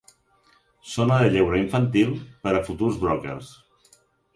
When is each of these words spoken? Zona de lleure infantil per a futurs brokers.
Zona 0.93 1.19
de 1.25 1.29
lleure 1.37 1.61
infantil 1.65 2.19
per 2.49 2.59
a 2.59 2.67
futurs 2.71 3.01
brokers. 3.07 3.57